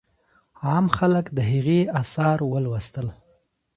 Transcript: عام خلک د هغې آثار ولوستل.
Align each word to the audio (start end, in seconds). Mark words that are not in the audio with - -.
عام 0.65 0.85
خلک 0.97 1.25
د 1.37 1.39
هغې 1.51 1.79
آثار 2.01 2.37
ولوستل. 2.51 3.07